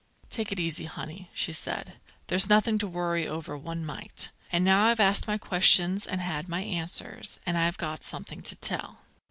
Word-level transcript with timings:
"Take 0.31 0.51
it 0.51 0.59
easy, 0.59 0.85
honey," 0.85 1.29
she 1.31 1.53
said. 1.53 1.99
"There's 2.25 2.49
nothing 2.49 2.79
to 2.79 2.87
worry 2.87 3.27
over 3.27 3.55
one 3.55 3.85
mite. 3.85 4.29
And 4.51 4.65
now 4.65 4.85
I've 4.87 4.99
asked 4.99 5.27
my 5.27 5.37
questions 5.37 6.07
and 6.07 6.21
had 6.21 6.49
my 6.49 6.61
answers, 6.61 7.39
and 7.45 7.55
I've 7.55 7.77
got 7.77 8.01
something 8.03 8.41
to 8.41 8.55
tell. 8.55 9.01